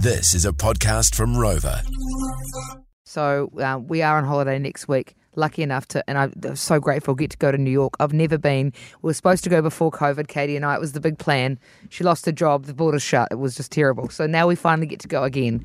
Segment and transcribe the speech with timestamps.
[0.00, 1.82] This is a podcast from Rover.
[3.04, 5.14] So uh, we are on holiday next week.
[5.34, 7.94] Lucky enough to, and I'm so grateful, get to go to New York.
[8.00, 8.72] I've never been.
[9.02, 10.74] We were supposed to go before COVID, Katie and I.
[10.74, 11.58] It was the big plan.
[11.90, 12.64] She lost her job.
[12.66, 13.28] The borders shut.
[13.30, 14.08] It was just terrible.
[14.08, 15.64] So now we finally get to go again,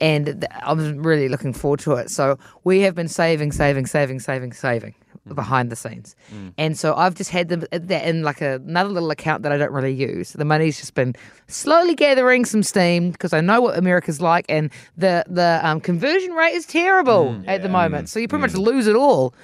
[0.00, 2.10] and th- I'm really looking forward to it.
[2.10, 5.34] So we have been saving, saving, saving, saving, saving Mm-hmm.
[5.34, 6.54] behind the scenes, mm.
[6.56, 9.52] and so I've just had them uh, that in like a, another little account that
[9.52, 10.32] I don't really use.
[10.32, 11.14] The money's just been
[11.46, 16.32] slowly gathering some steam because I know what America's like, and the the um, conversion
[16.32, 17.44] rate is terrible mm.
[17.46, 18.08] at the moment.
[18.08, 18.64] So you pretty much mm.
[18.64, 19.34] lose it all.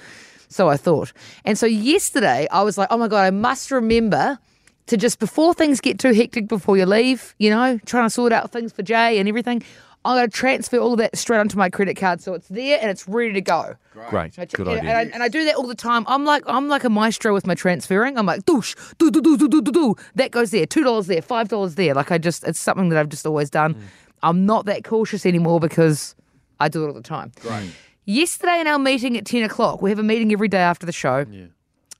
[0.49, 1.13] So I thought.
[1.45, 4.39] And so yesterday I was like, oh my God, I must remember
[4.87, 8.31] to just before things get too hectic before you leave, you know, trying to sort
[8.31, 9.61] out things for Jay and everything.
[10.07, 12.79] I'm going to transfer all of that straight onto my credit card so it's there
[12.81, 13.75] and it's ready to go.
[14.09, 14.39] Great.
[14.39, 14.89] I- Good and, idea.
[14.89, 16.05] And I, and I do that all the time.
[16.07, 18.17] I'm like I'm like a maestro with my transferring.
[18.17, 19.95] I'm like doosh, do do do do do do do.
[20.15, 20.65] That goes there.
[20.65, 21.21] Two dollars there.
[21.21, 21.93] Five dollars there.
[21.93, 23.73] Like I just it's something that I've just always done.
[23.75, 23.81] Mm.
[24.23, 26.15] I'm not that cautious anymore because
[26.59, 27.33] I do it all the time.
[27.43, 27.69] Right.
[28.05, 30.93] Yesterday in our meeting at ten o'clock, we have a meeting every day after the
[30.93, 31.25] show.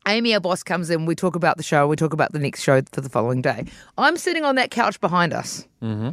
[0.08, 1.06] Amy, our boss, comes in.
[1.06, 1.86] We talk about the show.
[1.86, 3.66] We talk about the next show for the following day.
[3.98, 5.68] I'm sitting on that couch behind us.
[5.84, 6.12] Mm-hmm.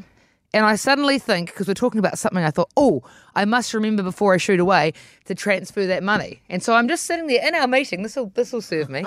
[0.54, 3.02] And I suddenly think, because we're talking about something, I thought, oh,
[3.34, 4.92] I must remember before I shoot away
[5.24, 6.42] to transfer that money.
[6.48, 8.04] And so I'm just sitting there in our meeting.
[8.04, 9.04] This will this will serve me.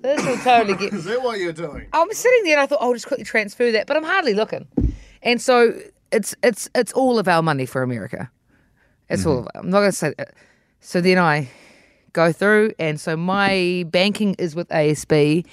[0.00, 0.92] this will totally get.
[0.94, 1.88] Is that what you're doing?
[1.92, 4.32] I'm sitting there and I thought, oh, I'll just quickly transfer that, but I'm hardly
[4.32, 4.66] looking.
[5.22, 5.78] And so
[6.10, 8.30] it's it's it's all of our money for America.
[9.10, 9.40] It's all mm-hmm.
[9.40, 9.58] of it.
[9.58, 10.32] I'm not going to say that.
[10.80, 11.50] So then I
[12.14, 15.44] go through, and so my banking is with ASB,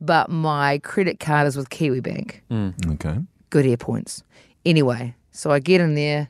[0.00, 2.92] but my credit card is with Kiwibank mm.
[2.94, 3.18] Okay.
[3.50, 4.22] good Airpoints.
[4.64, 6.28] Anyway, so I get in there,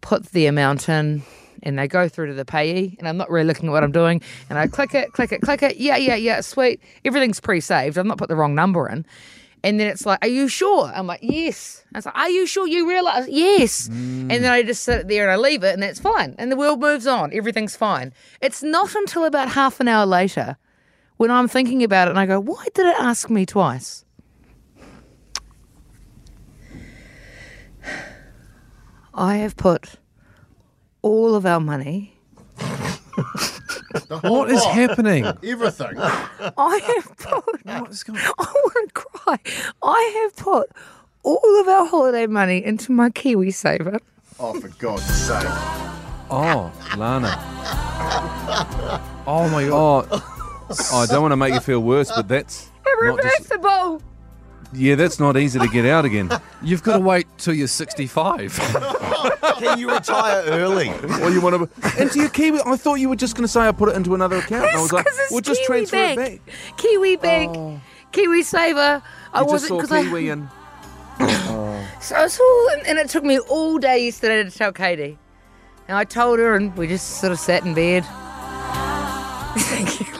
[0.00, 1.22] put the amount in,
[1.62, 3.92] and they go through to the payee, and I'm not really looking at what I'm
[3.92, 5.76] doing, and I click it, click it, click it.
[5.78, 6.80] Yeah, yeah, yeah, sweet.
[7.04, 7.98] Everything's pre-saved.
[7.98, 9.04] I've not put the wrong number in.
[9.64, 12.46] And then it's like, "Are you sure?" I'm like, "Yes." I was like, "Are you
[12.46, 13.88] sure you realize?" Yes.
[13.88, 14.30] Mm.
[14.30, 16.36] And then I just sit there and I leave it, and that's fine.
[16.38, 17.32] And the world moves on.
[17.32, 18.12] Everything's fine.
[18.40, 20.56] It's not until about half an hour later
[21.16, 24.04] when I'm thinking about it, and I go, "Why did it ask me twice?"
[29.16, 29.94] I have put
[31.02, 32.12] all of our money.
[34.22, 35.24] What is happening?
[35.42, 35.94] Everything.
[35.98, 37.64] I have put.
[37.64, 39.38] What is going I want to cry.
[39.82, 40.70] I have put
[41.22, 43.98] all of our holiday money into my KiwiSaver.
[44.38, 45.42] Oh, for God's sake.
[46.30, 47.38] Oh, Lana.
[49.26, 50.08] Oh my god.
[50.10, 54.02] Oh, I don't want to make you feel worse, but that's not just, Reversible.
[54.72, 56.30] Yeah, that's not easy to get out again.
[56.62, 58.58] You've got to wait till you're 65.
[59.58, 60.90] Can you retire early?
[61.22, 62.60] Or you want to into your Kiwi?
[62.66, 64.66] I thought you were just going to say I put it into another account.
[64.66, 66.18] And I was like, 'Cause it's we'll just Kiwi transfer Bank.
[66.18, 66.54] it back.
[66.78, 67.56] Kiwibank.
[67.56, 67.80] Oh.
[68.12, 69.02] KiwiSaver.
[69.32, 70.02] I You just wasn't saw because I.
[70.02, 70.48] Kiwi and
[72.02, 75.16] So it's all, and, and it took me all day yesterday to tell Katie.
[75.88, 78.04] And I told her, and we just sort of sat in bed.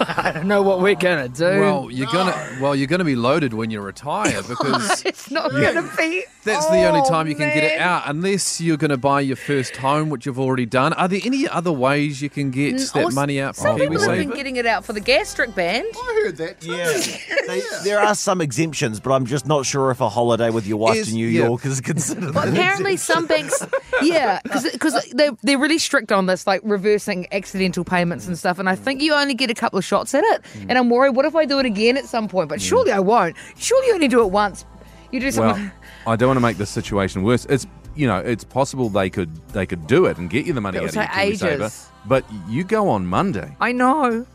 [0.09, 1.45] I don't know what we're gonna do.
[1.61, 5.91] well, you're gonna well, you're gonna be loaded when you retire because it's not gonna
[5.97, 6.25] be.
[6.45, 9.37] that's the only Oh, time you can get it out, unless you're gonna buy your
[9.37, 10.93] first home, which you've already done.
[10.95, 14.01] Are there any other ways you can get Mm, that money out Some from people
[14.09, 15.87] have been getting it out for the gastric band.
[15.95, 16.73] I heard that too.
[16.73, 16.93] Yeah.
[17.47, 20.79] They, there are some exemptions, but I'm just not sure if a holiday with your
[20.79, 21.45] wife Is- to New yeah.
[21.45, 22.35] York is considered.
[22.35, 23.65] But an apparently, some banks,
[24.03, 28.59] yeah, because they're, they're really strict on this, like reversing accidental payments and stuff.
[28.59, 30.43] And I think you only get a couple of shots at it.
[30.55, 30.67] Mm.
[30.69, 32.49] And I'm worried, what if I do it again at some point?
[32.49, 33.37] But surely I won't.
[33.57, 34.65] Surely you only do it once.
[35.13, 35.63] You do something.
[35.65, 35.73] well,
[36.13, 37.45] I don't want to make the situation worse.
[37.47, 40.61] It's you know, it's possible they could they could do it and get you the
[40.61, 41.55] money It'll out of your take KiwiSaver.
[41.63, 41.89] ages.
[42.05, 43.57] But you go on Monday.
[43.61, 44.27] I know.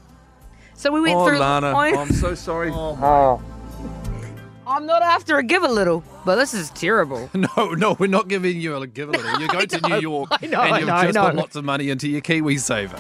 [0.74, 1.38] So we went Oh, through.
[1.40, 2.72] Lana, I, I'm so sorry.
[4.72, 7.30] I'm not after a Givealittle, but this is terrible.
[7.58, 9.40] No, no, we're not giving you a Givealittle.
[9.40, 11.26] You're going to New York I know, and you've know, just know.
[11.26, 12.98] put lots of money into your KiwiSaver.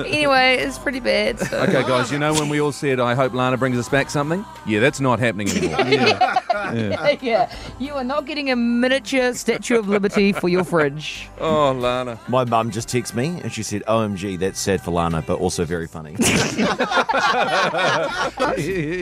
[0.06, 1.38] anyway, it's pretty bad.
[1.38, 1.58] So.
[1.58, 4.44] Okay, guys, you know when we all said, I hope Lana brings us back something?
[4.66, 5.86] Yeah, that's not happening anymore.
[5.86, 6.39] yeah,
[7.78, 11.28] you are not getting a miniature Statue of Liberty for your fridge.
[11.38, 12.18] oh, Lana.
[12.28, 15.64] My mum just texted me and she said, OMG, that's sad for Lana, but also
[15.64, 16.16] very funny.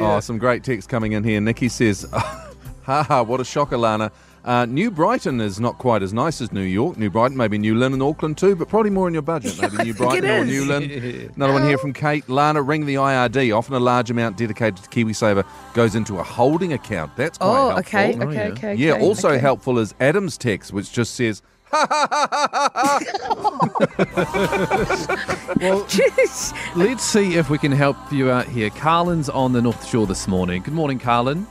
[0.00, 1.40] Oh, some great texts coming in here.
[1.40, 2.06] Nikki says,
[2.82, 4.12] haha, what a shocker, Lana.
[4.48, 6.96] Uh, New Brighton is not quite as nice as New York.
[6.96, 9.60] New Brighton, maybe New Lynn and Auckland too, but probably more in your budget.
[9.60, 10.42] Maybe New Brighton or.
[10.42, 11.30] New Lynn.
[11.36, 12.26] Another one here from Kate.
[12.30, 13.54] Lana, ring the IRD.
[13.54, 17.14] Often a large amount dedicated to KiwiSaver goes into a holding account.
[17.14, 17.78] That's quite Oh, helpful.
[18.00, 18.52] okay, Oh, okay, yeah.
[18.52, 18.74] okay.
[18.74, 19.38] Yeah, also okay.
[19.38, 21.42] helpful is Adam's text, which just says,
[25.28, 26.54] Jeez.
[26.74, 28.70] Let's see if we can help you out here.
[28.70, 30.62] Carlin's on the North Shore this morning.
[30.62, 31.46] Good morning, Carlin.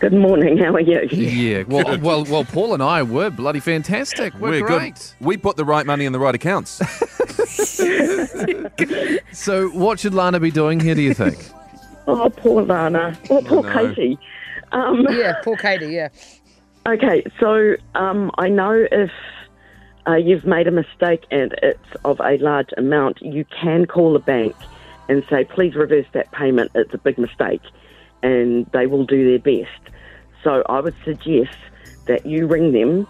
[0.00, 0.58] Good morning.
[0.58, 1.08] How are you?
[1.10, 1.64] Yeah.
[1.66, 2.44] Well, well, well.
[2.44, 4.32] Paul and I were bloody fantastic.
[4.34, 4.94] We're, great.
[4.94, 5.26] good.
[5.26, 6.80] We put the right money in the right accounts.
[9.32, 10.94] So, what should Lana be doing here?
[10.94, 11.38] Do you think?
[12.06, 13.16] Oh, poor Lana.
[13.30, 13.72] Oh, poor no.
[13.72, 14.18] Katie.
[14.72, 15.86] Um, Yeah, poor Katie.
[15.86, 16.08] Yeah.
[16.88, 19.10] okay, so um, I know if
[20.08, 24.18] uh, you've made a mistake and it's of a large amount, you can call the
[24.18, 24.56] bank
[25.08, 26.70] and say, please reverse that payment.
[26.74, 27.62] It's a big mistake.
[28.22, 29.94] And they will do their best.
[30.42, 31.56] So I would suggest
[32.06, 33.06] that you ring them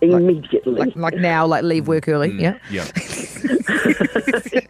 [0.00, 0.72] immediately.
[0.72, 2.30] Like like now, like leave work early.
[2.30, 2.86] Mm, yeah.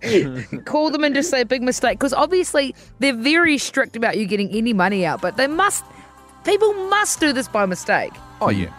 [0.52, 0.60] yeah.
[0.62, 4.26] Call them and just say a big mistake because obviously they're very strict about you
[4.26, 5.84] getting any money out, but they must.
[6.44, 8.12] People must do this by mistake.
[8.40, 8.72] Oh, yeah.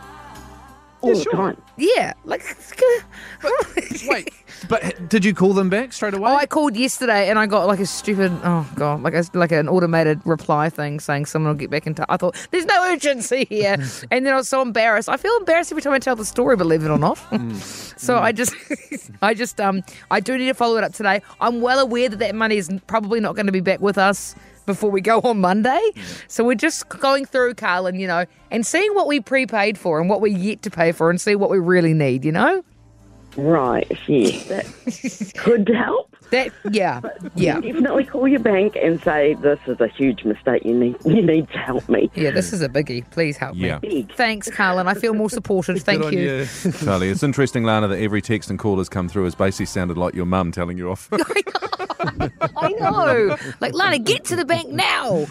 [1.03, 1.61] All the time.
[1.77, 2.43] Yeah, like.
[4.07, 4.29] Wait,
[4.69, 6.31] but did you call them back straight away?
[6.31, 9.51] Oh, I called yesterday and I got like a stupid, oh god, like a, like
[9.51, 12.07] an automated reply thing saying someone will get back in touch.
[12.09, 13.73] I thought there's no urgency here,
[14.11, 15.09] and then I was so embarrassed.
[15.09, 17.17] I feel embarrassed every time I tell the story, believe it or not.
[17.97, 18.55] so I just,
[19.21, 21.21] I just, um, I do need to follow it up today.
[21.41, 24.35] I'm well aware that that money is probably not going to be back with us
[24.65, 25.81] before we go on Monday.
[26.27, 30.09] So we're just going through, Carlin, you know, and seeing what we prepaid for and
[30.09, 32.25] what we're yet to pay for, and see what we really need.
[32.25, 32.63] You know,
[33.35, 34.45] Right, yes.
[34.47, 36.15] That could help.
[36.31, 37.01] that yeah,
[37.35, 37.59] yeah.
[37.59, 40.63] Definitely call your bank and say, this is a huge mistake.
[40.65, 42.09] You need, you need to help me.
[42.15, 43.09] Yeah, this is a biggie.
[43.11, 43.79] Please help Yeah.
[43.81, 44.07] me.
[44.15, 44.87] Thanks, Carlin.
[44.87, 45.81] I feel more supported.
[45.81, 46.71] Thank Good on you.
[46.83, 49.97] Charlie, it's interesting, Lana, that every text and call has come through has basically sounded
[49.97, 51.09] like your mum telling you off.
[52.55, 53.37] I know.
[53.61, 55.25] Like, Lana, get to the bank now.